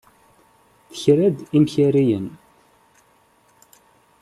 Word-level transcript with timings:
Tekra-d 0.91 1.37
imkariyen. 1.57 2.27